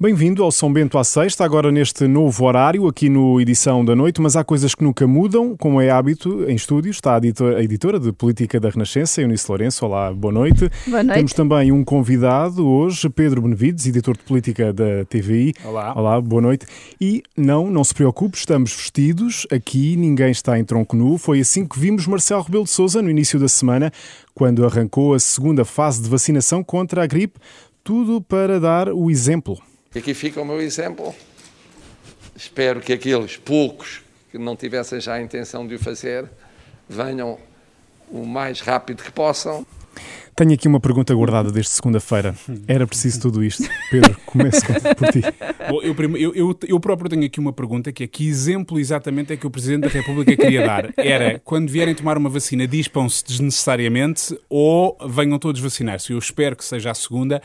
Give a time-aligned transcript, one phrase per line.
[0.00, 4.20] Bem-vindo ao São Bento à Sexta, agora neste novo horário, aqui no Edição da Noite,
[4.20, 6.98] mas há coisas que nunca mudam, como é hábito em estúdios.
[6.98, 9.84] Está a editora, a editora de Política da Renascença, Eunice Lourenço.
[9.84, 10.70] Olá, boa noite.
[10.86, 11.16] Boa noite.
[11.16, 15.52] Temos também um convidado hoje, Pedro Benevides, editor de Política da TVI.
[15.64, 15.92] Olá.
[15.96, 16.64] Olá, boa noite.
[17.00, 21.18] E não, não se preocupe, estamos vestidos aqui, ninguém está em tronco nu.
[21.18, 23.92] Foi assim que vimos Marcelo Rebelo de Sousa no início da semana,
[24.32, 27.40] quando arrancou a segunda fase de vacinação contra a gripe.
[27.82, 29.58] Tudo para dar o exemplo.
[29.94, 31.14] E aqui fica o meu exemplo.
[32.36, 36.28] Espero que aqueles poucos que não tivessem já a intenção de o fazer
[36.88, 37.38] venham
[38.10, 39.66] o mais rápido que possam.
[40.36, 42.32] Tenho aqui uma pergunta guardada desde segunda-feira.
[42.68, 43.68] Era preciso tudo isto?
[43.90, 44.60] Pedro, comece
[44.96, 45.20] por ti.
[45.68, 49.32] Bom, eu, eu, eu, eu, próprio tenho aqui uma pergunta que é que exemplo exatamente
[49.32, 50.92] é que o Presidente da República queria dar?
[50.96, 56.12] Era, quando vierem tomar uma vacina, dispam-se desnecessariamente ou venham todos vacinar-se?
[56.12, 57.42] Eu espero que seja a segunda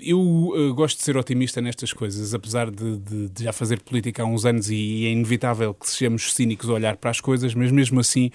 [0.00, 4.22] eu uh, gosto de ser otimista nestas coisas, apesar de, de, de, já fazer política
[4.22, 7.70] há uns anos e é inevitável que sejamos cínicos a olhar para as coisas, mas
[7.70, 8.30] mesmo assim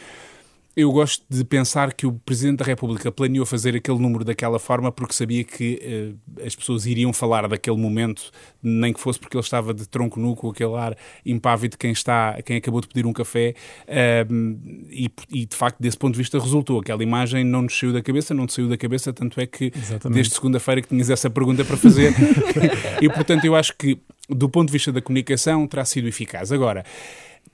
[0.77, 4.91] eu gosto de pensar que o Presidente da República planeou fazer aquele número daquela forma
[4.91, 8.29] porque sabia que uh, as pessoas iriam falar daquele momento,
[8.61, 11.91] nem que fosse porque ele estava de tronco nu, com aquele ar impávido de quem,
[11.91, 13.55] está, quem acabou de pedir um café.
[13.87, 14.59] Uh,
[14.91, 16.79] e, e, de facto, desse ponto de vista, resultou.
[16.79, 19.71] Aquela imagem não nos saiu da cabeça, não te saiu da cabeça, tanto é que
[19.75, 20.15] Exatamente.
[20.15, 22.13] desde segunda-feira que tinhas essa pergunta para fazer.
[23.01, 23.97] e portanto, eu acho que,
[24.29, 26.51] do ponto de vista da comunicação, terá sido eficaz.
[26.51, 26.85] Agora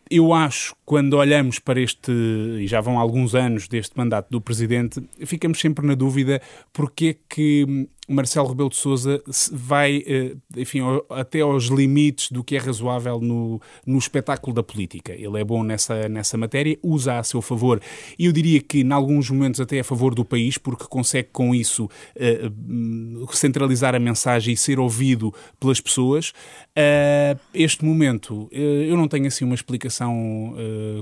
[0.09, 5.01] eu acho, quando olhamos para este, e já vão alguns anos deste mandato do Presidente,
[5.25, 10.79] ficamos sempre na dúvida porque é que Marcelo Rebelo de Sousa vai, eh, enfim,
[11.09, 15.13] até aos limites do que é razoável no, no espetáculo da política.
[15.13, 17.81] Ele é bom nessa, nessa matéria, usa a seu favor.
[18.19, 21.55] E eu diria que, em alguns momentos, até a favor do país, porque consegue com
[21.55, 26.33] isso uh, centralizar a mensagem e ser ouvido pelas pessoas.
[26.77, 29.92] Uh, este momento, uh, eu não tenho assim uma explicação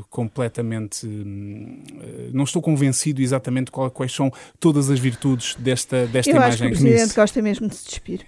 [0.10, 1.08] completamente.
[2.34, 6.54] não estou convencido exatamente qual, quais são todas as virtudes desta, desta eu imagem.
[6.54, 8.22] Acho que Presidente gosta mesmo de se despir.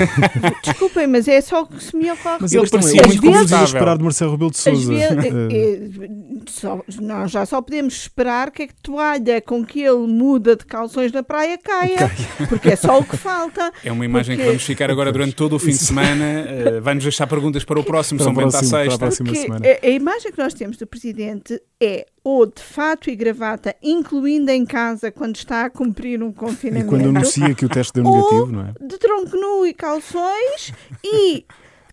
[0.64, 2.38] Desculpem, mas é só o que se me ocorre.
[2.40, 3.64] Mas ele parecia muito confortável.
[3.64, 4.92] esperar de Marcelo Rebelo de Sousa.
[7.00, 11.22] nós já só podemos esperar que a toalha com que ele muda de calções na
[11.22, 12.10] praia caia,
[12.48, 13.72] porque é só o que falta.
[13.84, 14.42] É uma imagem porque...
[14.42, 16.78] que vamos ficar agora durante todo o fim de semana.
[16.78, 19.06] Uh, Vai-nos deixar perguntas para o próximo, para São Bento à Sexta.
[19.06, 24.50] A, a imagem que nós temos do Presidente é ou de fato e gravata, incluindo
[24.50, 26.86] em casa quando está a cumprir um confinamento.
[26.86, 28.74] E quando anuncia que o teste deu negativo, não é?
[28.80, 30.72] De tronco nu e calções
[31.04, 31.44] e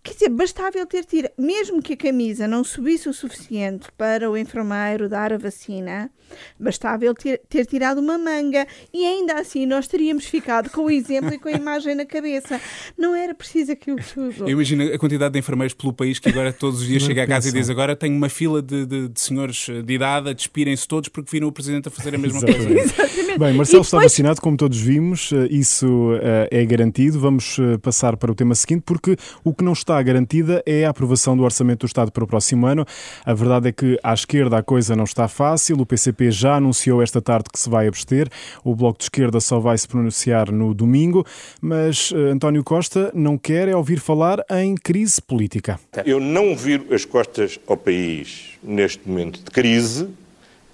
[0.07, 4.31] Quer dizer, bastava ele ter tirado, mesmo que a camisa não subisse o suficiente para
[4.31, 6.09] o enfermeiro dar a vacina,
[6.57, 10.89] bastava ele ter, ter tirado uma manga e ainda assim nós teríamos ficado com o
[10.89, 12.61] exemplo e com a imagem na cabeça.
[12.97, 14.45] Não era preciso aquilo tudo.
[14.45, 17.27] Eu imagino a quantidade de enfermeiros pelo país que agora todos os dias chega a
[17.27, 21.09] casa e diz agora tenho uma fila de, de, de senhores de idade, despirem-se todos
[21.09, 22.73] porque viram o Presidente a fazer a mesma Exatamente.
[22.73, 22.81] coisa.
[22.81, 23.26] Exatamente.
[23.37, 23.85] Bem, Marcelo depois...
[23.85, 27.19] está vacinado, como todos vimos, eh, isso eh, é garantido.
[27.19, 30.89] Vamos eh, passar para o tema seguinte, porque o que não está garantida é a
[30.89, 32.83] aprovação do Orçamento do Estado para o próximo ano.
[33.23, 35.79] A verdade é que à esquerda a coisa não está fácil.
[35.79, 38.27] O PCP já anunciou esta tarde que se vai abster.
[38.63, 41.23] O Bloco de Esquerda só vai se pronunciar no domingo.
[41.61, 45.79] Mas uh, António Costa não quer é ouvir falar em crise política.
[46.05, 50.07] Eu não viro as costas ao país neste momento de crise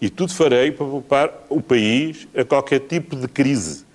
[0.03, 3.85] e tudo farei para poupar o país a qualquer tipo de crise.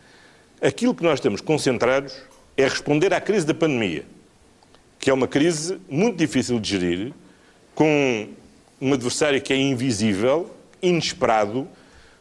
[0.60, 2.16] Aquilo que nós estamos concentrados
[2.56, 4.04] é responder à crise da pandemia
[4.98, 7.12] que é uma crise muito difícil de gerir,
[7.74, 8.28] com
[8.80, 10.50] um adversário que é invisível,
[10.82, 11.69] inesperado,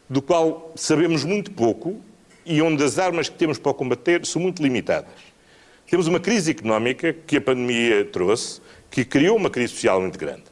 [0.10, 2.00] do qual sabemos muito pouco
[2.46, 5.12] e onde as armas que temos para combater são muito limitadas.
[5.90, 10.44] Temos uma crise económica que a pandemia trouxe, que criou uma crise social muito grande.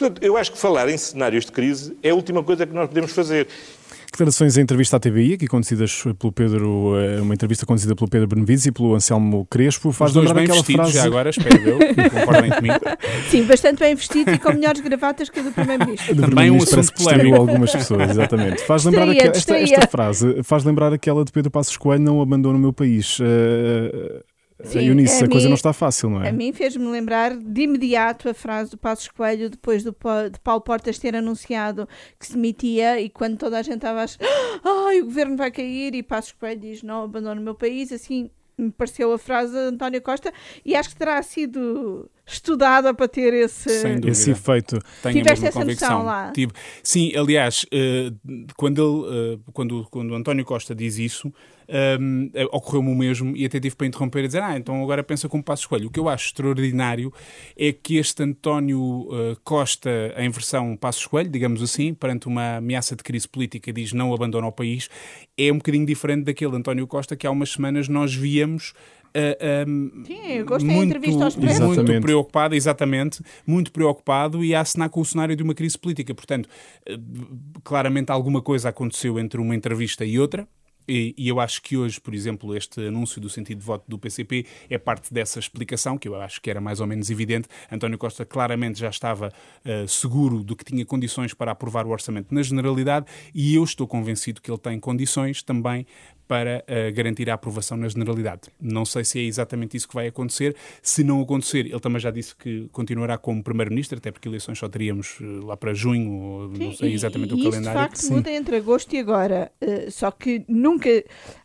[0.00, 2.88] Portanto, eu acho que falar em cenários de crise é a última coisa que nós
[2.88, 3.46] podemos fazer.
[4.10, 8.26] Declarações em entrevista à TVI, aqui conduzidas pelo Pedro, eh, uma entrevista conduzida pelo Pedro
[8.26, 10.98] Benevides e pelo Anselmo Crespo, faz Os lembrar bem aquela vestidos, frase.
[10.98, 12.80] Já agora, espero eu, que concordem comigo.
[13.30, 16.16] Sim, bastante bem vestido e com melhores gravatas que a do Primeiro-Ministro.
[16.16, 17.36] Também um assunto polémico.
[17.36, 18.62] algumas pessoas, exatamente.
[18.62, 22.56] Faz lembrar aquela, esta, esta, frase, faz lembrar aquela de Pedro Passos Coelho, não abandono
[22.56, 23.20] o meu país.
[23.20, 24.24] Uh,
[24.64, 26.28] Sim, Eunice, a, a coisa não está fácil, não é?
[26.28, 30.60] A mim fez-me lembrar de imediato a frase do Passos Coelho depois do, de Paulo
[30.60, 34.18] Portas ter anunciado que se demitia e quando toda a gente estava a achar
[34.64, 38.30] ai, o governo vai cair e Passos Coelho diz não abandono o meu país, assim
[38.60, 40.32] me pareceu a frase de António Costa
[40.64, 43.70] e acho que terá sido estudada para ter esse.
[44.06, 44.78] Esse efeito.
[45.02, 45.90] Tenho Tiveste essa convicção.
[45.90, 46.32] noção lá?
[46.32, 46.52] Tive.
[46.82, 48.12] Sim, aliás, eh,
[48.56, 51.32] quando, ele, eh, quando, quando o António Costa diz isso,
[51.68, 55.02] ehm, eh, ocorreu-me o mesmo e até tive para interromper e dizer, ah, então agora
[55.02, 55.88] pensa como passo escolho.
[55.88, 57.12] O que eu acho extraordinário
[57.56, 59.08] é que este António
[59.42, 64.14] Costa, em versão passo escolho, digamos assim, perante uma ameaça de crise política, diz não
[64.14, 64.88] abandona o país,
[65.36, 68.72] é um bocadinho diferente daquele António Costa que há umas semanas nós víamos
[69.14, 71.62] ehm, Sim, eu gostei da muito, entrevista ao Expresso.
[71.62, 72.02] muito Exatamente.
[72.02, 76.14] preocupado, exatamente, muito preocupado e a assinar com o cenário de uma crise política.
[76.14, 76.48] Portanto,
[76.86, 76.96] eh,
[77.64, 80.46] claramente alguma coisa aconteceu entre uma entrevista e outra.
[80.90, 83.96] E, e eu acho que hoje, por exemplo, este anúncio do sentido de voto do
[83.96, 87.48] PCP é parte dessa explicação, que eu acho que era mais ou menos evidente.
[87.70, 89.32] António Costa claramente já estava
[89.64, 93.86] eh, seguro de que tinha condições para aprovar o orçamento na generalidade e eu estou
[93.86, 95.86] convencido que ele tem condições também
[96.30, 98.42] para eh, garantir a aprovação na generalidade.
[98.60, 100.54] Não sei se é exatamente isso que vai acontecer.
[100.80, 104.68] Se não acontecer, ele também já disse que continuará como Primeiro-Ministro, até porque eleições só
[104.68, 107.80] teríamos eh, lá para junho, ou não sei exatamente e, o e calendário.
[107.92, 109.50] Isso de facto muda entre agosto e agora.
[109.60, 110.79] Uh, só que nunca,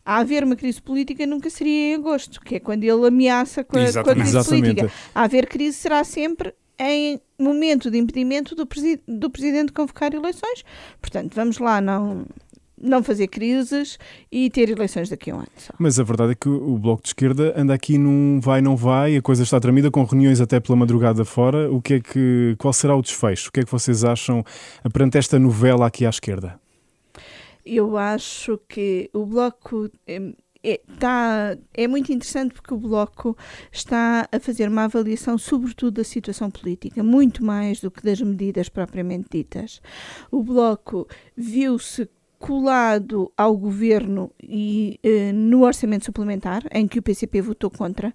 [0.04, 3.76] a haver uma crise política, nunca seria em agosto, que é quando ele ameaça com
[3.78, 4.74] a, com a crise Exatamente.
[4.74, 4.92] política.
[5.14, 10.12] A haver crise será sempre em momento de impedimento do, presi do Presidente de convocar
[10.12, 10.64] eleições.
[11.00, 12.26] Portanto, vamos lá, não,
[12.80, 13.98] não fazer crises
[14.30, 15.72] e ter eleições daqui a um ano só.
[15.78, 19.16] Mas a verdade é que o Bloco de Esquerda anda aqui num vai, não vai,
[19.16, 21.70] a coisa está tramida, com reuniões até pela madrugada fora.
[21.70, 23.48] O que é que, qual será o desfecho?
[23.48, 24.44] O que é que vocês acham
[24.92, 26.60] perante esta novela aqui à esquerda?
[27.66, 30.32] Eu acho que o Bloco eh,
[30.62, 33.36] é, tá, é muito interessante porque o Bloco
[33.70, 38.68] está a fazer uma avaliação, sobretudo, da situação política, muito mais do que das medidas
[38.68, 39.80] propriamente ditas.
[40.30, 42.08] O Bloco viu-se
[42.38, 48.14] colado ao governo e eh, no orçamento suplementar, em que o PCP votou contra,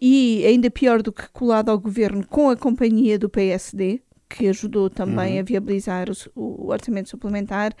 [0.00, 4.88] e ainda pior do que colado ao governo com a companhia do PSD, que ajudou
[4.88, 7.74] também a viabilizar o, o orçamento suplementar.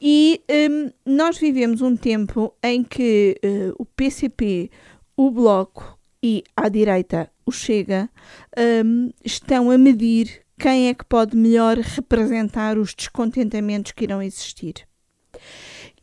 [0.00, 4.68] E hum, nós vivemos um tempo em que eh, o PCP,
[5.16, 8.10] o Bloco e à direita o Chega
[8.84, 14.86] hum, estão a medir quem é que pode melhor representar os descontentamentos que irão existir.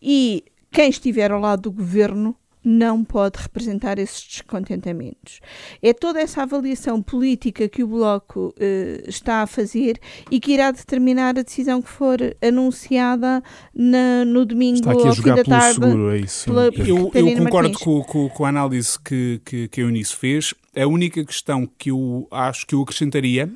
[0.01, 5.39] E quem estiver ao lado do governo não pode representar esses descontentamentos.
[5.81, 9.99] É toda essa avaliação política que o Bloco eh, está a fazer
[10.31, 13.43] e que irá determinar a decisão que for anunciada
[13.73, 15.73] na- no domingo Está aqui a ao fim jogar da pelo tarde.
[15.75, 16.45] seguro, é isso?
[16.45, 16.69] pela-.
[16.87, 20.53] Eu, eu concordo com, com- com a análise que, que, que a Eunice fez.
[20.75, 23.51] A única questão que eu acho que eu acrescentaria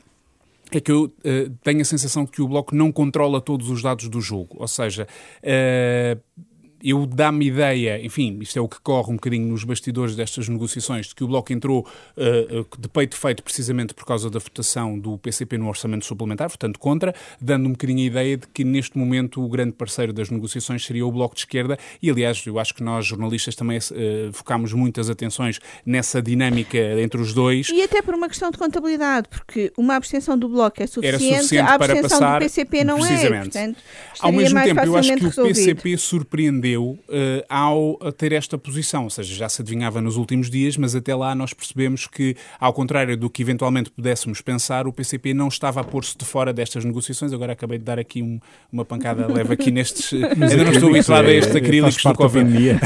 [0.71, 4.09] é que eu eh, tenho a sensação que o Bloco não controla todos os dados
[4.09, 4.57] do jogo.
[4.59, 5.07] Ou seja,
[5.41, 6.17] eh,
[6.83, 11.07] eu dá-me ideia, enfim, isto é o que corre um bocadinho nos bastidores destas negociações,
[11.07, 15.17] de que o Bloco entrou eh, de peito feito precisamente por causa da votação do
[15.17, 19.43] PCP no orçamento suplementar, portanto contra, dando um bocadinho a ideia de que neste momento
[19.43, 22.83] o grande parceiro das negociações seria o Bloco de Esquerda e aliás eu acho que
[22.83, 27.69] nós jornalistas também eh, focámos muitas atenções nessa dinâmica entre os dois.
[27.69, 31.57] E até por uma questão de contabilidade, porque uma abstenção do Bloco é suficiente, suficiente
[31.57, 33.07] a para abstenção passar, do PCP não é.
[33.07, 33.51] precisamente.
[33.51, 33.77] Portanto,
[34.19, 35.55] Ao mesmo tempo, eu acho que o resolvido.
[35.55, 36.66] PCP surpreendeu
[37.09, 41.13] eh, ao ter esta posição, ou seja, já se adivinhava nos últimos dias, mas até
[41.15, 45.81] lá nós percebemos que, ao contrário do que eventualmente pudéssemos pensar, o PCP não estava
[45.81, 47.31] a pôr-se de fora destas negociações.
[47.33, 48.39] Agora acabei de dar aqui um-
[48.71, 50.11] uma pancada leve aqui nestes.
[50.13, 52.79] ainda não estou habituado a estes acrílicos do Covid.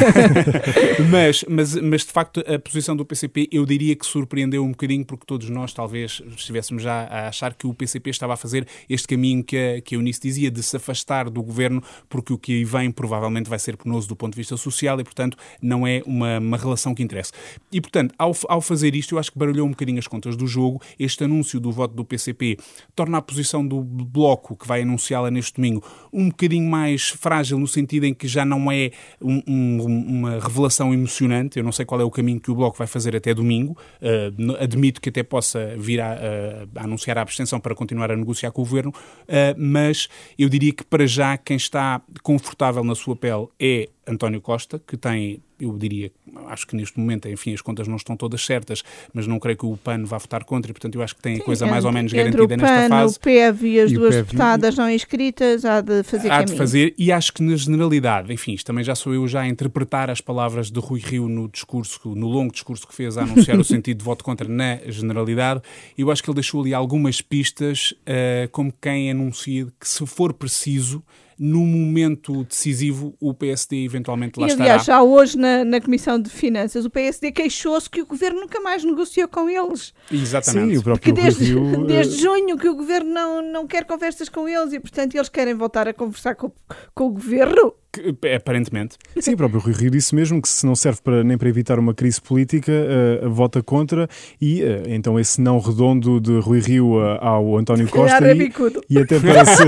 [1.10, 5.06] mas, mas, mas de facto a posição do PCP eu diria que surpreendeu um bocadinho
[5.06, 9.08] porque todos nós talvez estivéssemos já a achar que o PCP estava a fazer este
[9.08, 12.54] caminho que a, que a Eunice dizia de se afastar do governo porque o que
[12.54, 16.02] aí vem provavelmente vai ser penoso do ponto de vista social e portanto não é
[16.06, 17.32] uma, uma relação que interessa.
[17.72, 20.48] E portanto ao, ao fazer isto eu acho que baralhou um bocadinho as contas do
[20.48, 20.82] jogo.
[21.00, 22.58] Este anúncio do voto do PCP
[22.96, 27.68] torna a posição do Bloco que vai anunciá-la neste domingo um bocadinho mais frágil no
[27.68, 31.58] sentido em que já não é um- um- uma revelação emocionante.
[31.58, 33.78] Eu não sei qual é o caminho que o Bloco vai fazer até domingo.
[34.02, 38.16] Uh, admito que até possa vir a, a- a anunciar a abstenção para continuar a
[38.16, 42.96] negociar com o Governo, uh, mas eu diria que para já quem está confortável na
[42.96, 46.12] sua pele é António Costa, que tem, eu diria,
[46.48, 49.66] acho que neste momento, enfim, as contas não estão todas certas, mas não creio que
[49.66, 51.92] o PAN vá votar contra e, portanto, eu acho que tem a coisa mais ou
[51.92, 53.18] menos Entre garantida o nesta PAN, fase.
[53.18, 54.24] o PEV e as E duas PEV.
[54.26, 56.48] deputadas não inscritas, há de fazer Há caminho.
[56.54, 59.48] de fazer, e acho que na generalidade, enfim, isto também já sou eu já a
[59.48, 63.60] interpretar as palavras de Rui Rio no discurso, no longo discurso que fez a anunciar
[63.60, 65.62] o sentido de voto contra na generalidade,
[65.96, 70.34] eu acho que ele deixou ali algumas pistas, eh, como quem anuncia que se for
[70.34, 71.04] preciso,
[71.44, 74.64] no momento decisivo o PSD eventualmente lá e, estará.
[74.64, 78.60] aliás, já hoje na, na Comissão de Finanças, o PSD queixou-se que o Governo nunca
[78.62, 79.92] mais negociou com eles.
[80.12, 80.74] Exatamente.
[80.74, 83.86] Sim, o Que próprio desde, Rio, eh, desde junho que o Governo não, não quer
[83.86, 86.52] conversas com eles e, portanto, eles querem voltar a conversar com,
[86.94, 87.74] com o Governo.
[87.92, 88.96] Que, aparentemente.
[89.20, 91.78] Sim, o próprio Rui Rio disse mesmo que se não serve para, nem para evitar
[91.78, 94.08] uma crise política, eh, vota contra
[94.40, 98.36] e eh, então esse não redondo de Rui Rio eh, ao António Costa é e,
[98.36, 98.82] bicudo.
[98.90, 99.64] e até para se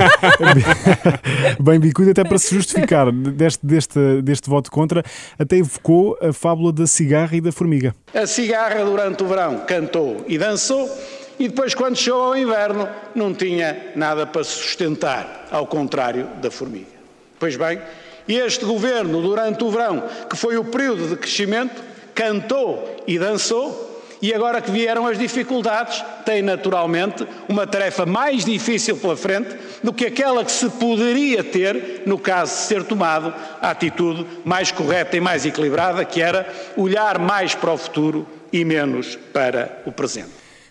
[1.61, 5.03] bem bicudo, até para se justificar deste, deste, deste voto contra,
[5.37, 7.93] até evocou a fábula da cigarra e da formiga.
[8.13, 10.89] A cigarra durante o verão cantou e dançou
[11.37, 16.93] e depois quando chegou ao inverno não tinha nada para sustentar, ao contrário da formiga.
[17.37, 17.81] Pois bem,
[18.27, 21.81] este governo durante o verão, que foi o período de crescimento,
[22.13, 28.95] cantou e dançou e agora que vieram as dificuldades, tem naturalmente uma tarefa mais difícil
[28.95, 29.53] pela frente
[29.83, 34.71] do que aquela que se poderia ter no caso de ser tomado a atitude mais
[34.71, 39.91] correta e mais equilibrada, que era olhar mais para o futuro e menos para o
[39.91, 40.29] presente.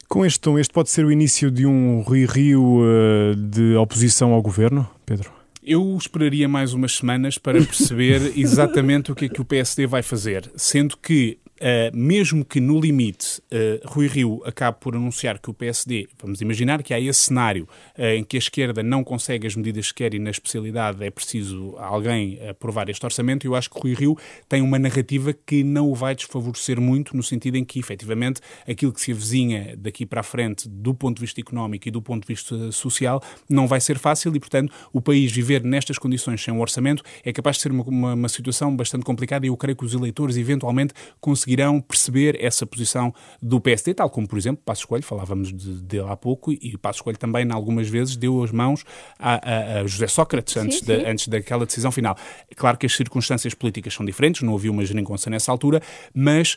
[0.08, 4.32] Com este tom, este pode ser o início de um Rui Rio eh, de oposição
[4.32, 5.41] ao governo, Pedro?
[5.62, 10.02] Eu esperaria mais umas semanas para perceber exatamente o que é que o PSD vai
[10.02, 15.48] fazer, sendo que Uh, mesmo que no limite uh, Rui Rio acabe por anunciar que
[15.48, 19.46] o PSD, vamos imaginar que há esse cenário uh, em que a esquerda não consegue
[19.46, 23.70] as medidas que quer e na especialidade é preciso alguém aprovar este orçamento, eu acho
[23.70, 27.64] que Rui Rio tem uma narrativa que não o vai desfavorecer muito, no sentido em
[27.64, 31.86] que, efetivamente, aquilo que se avizinha daqui para a frente, do ponto de vista económico
[31.86, 35.62] e do ponto de vista social, não vai ser fácil e, portanto, o país viver
[35.62, 39.46] nestas condições sem um orçamento é capaz de ser uma, uma, uma situação bastante complicada
[39.46, 44.26] e eu creio que os eleitores eventualmente conseguirão perceber essa posição do PSD, tal como,
[44.26, 47.88] por exemplo, Passos Coelho, falávamos de, dele há pouco, e Passos Coelho também, em algumas
[47.88, 48.84] vezes, deu as mãos
[49.18, 51.06] a, a, a José Sócrates antes, sim, de, sim.
[51.06, 52.16] antes daquela decisão final.
[52.50, 55.82] É claro que as circunstâncias políticas são diferentes, não havia uma geringonça nessa altura,
[56.14, 56.56] mas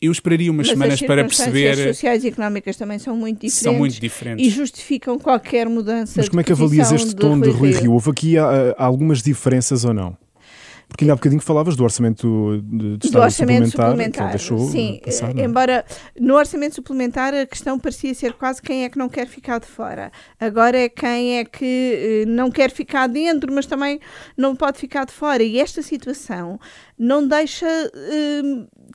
[0.00, 1.94] eu esperaria umas Mas semanas as para circunstâncias perceber.
[1.94, 3.62] sociais e económicas também são muito diferentes.
[3.62, 4.46] São muito diferentes.
[4.46, 7.92] E justificam qualquer mudança Mas como é que avalias este tom de Rui Rio?
[7.92, 10.16] Houve aqui ah, algumas diferenças ou não?
[10.88, 14.70] Porque ainda há bocadinho falavas do orçamento de, de do orçamento suplementar, suplementar.
[14.70, 15.44] Sim, passar, não é?
[15.44, 15.84] embora
[16.18, 19.66] no orçamento suplementar a questão parecia ser quase quem é que não quer ficar de
[19.66, 20.12] fora.
[20.38, 24.00] Agora é quem é que eh, não quer ficar dentro, mas também
[24.36, 25.42] não pode ficar de fora.
[25.42, 26.58] E esta situação
[26.96, 28.42] não deixa eh,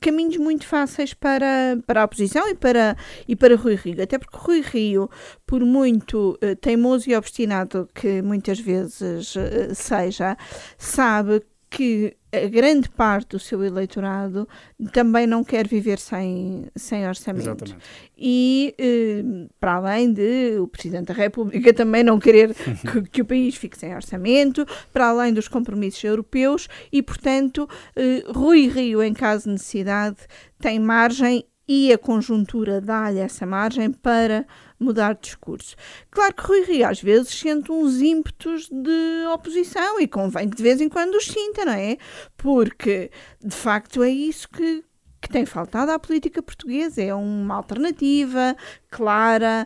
[0.02, 2.96] caminhos muito fáceis para, para a oposição e para,
[3.28, 4.02] e para Rui Rio.
[4.02, 5.10] Até porque Rui Rio,
[5.46, 9.36] por muito eh, teimoso e obstinado que muitas vezes
[9.74, 10.38] seja,
[10.78, 14.48] sabe que a grande parte do seu eleitorado
[14.92, 17.48] também não quer viver sem, sem orçamento.
[17.48, 17.86] Exatamente.
[18.18, 22.54] E, eh, para além de o Presidente da República também não querer
[22.92, 28.24] que, que o país fique sem orçamento, para além dos compromissos europeus, e, portanto, eh,
[28.28, 30.18] Rui Rio, em caso de necessidade,
[30.60, 34.46] tem margem e a conjuntura dá-lhe essa margem para
[34.78, 35.74] mudar de discurso.
[36.10, 40.64] Claro que Rui Rio às vezes sente uns ímpetos de oposição e convém que de
[40.64, 41.96] vez em quando os sinta, não é?
[42.36, 43.10] Porque
[43.42, 44.84] de facto é isso que,
[45.22, 48.54] que tem faltado à política portuguesa, é uma alternativa
[48.90, 49.66] clara.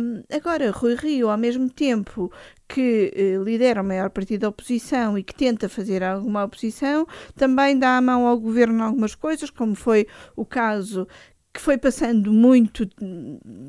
[0.00, 2.32] Hum, agora, Rui Rio, ao mesmo tempo
[2.68, 7.78] que eh, lidera o maior partido da oposição e que tenta fazer alguma oposição, também
[7.78, 10.06] dá a mão ao governo em algumas coisas, como foi
[10.36, 11.08] o caso
[11.52, 12.86] que foi passando muito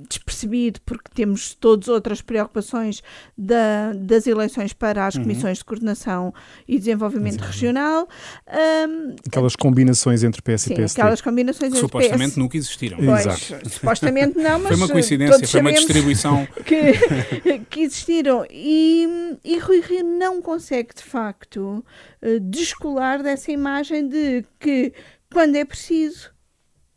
[0.10, 3.02] despercebido, porque temos todas outras preocupações
[3.38, 6.34] da- das eleições para as comissões de coordenação
[6.68, 8.08] e desenvolvimento regional.
[8.48, 11.02] Hum, Aquelas combinações entre PS sim, e PSD.
[11.02, 12.98] aquelas combinações Que entre supostamente PS nunca existiram.
[12.98, 13.70] Pois, Exato.
[13.70, 16.48] supostamente não, mas Foi uma coincidência, todos foi uma distribuição.
[16.66, 18.46] que, que existiram.
[18.52, 21.84] E, e Rui Rio não consegue, de facto,
[22.22, 24.94] eh, descolar dessa imagem de que,
[25.32, 26.32] quando é preciso,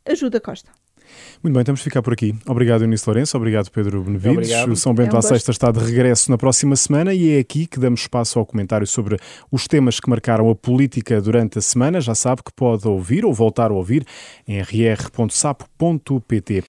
[0.07, 0.71] ajuda Costa.
[1.43, 2.35] Muito bem, temos de ficar por aqui.
[2.47, 3.37] Obrigado, Eunice Lourenço.
[3.37, 4.37] Obrigado, Pedro Benevides.
[4.37, 4.73] Obrigado.
[4.73, 7.39] O São Bento É um à Sexta está de regresso na próxima semana e é
[7.39, 9.17] aqui que damos espaço ao comentário sobre
[9.51, 12.01] os temas que marcaram a política durante a semana.
[12.01, 14.07] Já sabe que pode ouvir ou voltar a ouvir
[14.47, 16.61] em rr.sapo.pt.